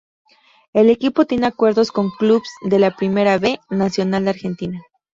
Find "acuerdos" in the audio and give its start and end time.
1.45-1.91